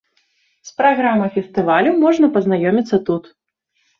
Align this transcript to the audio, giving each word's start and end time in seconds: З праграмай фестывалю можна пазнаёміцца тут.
З 0.67 0.71
праграмай 0.81 1.29
фестывалю 1.35 1.91
можна 2.05 2.29
пазнаёміцца 2.37 3.01
тут. 3.11 3.23